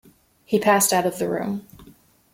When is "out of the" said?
0.93-1.29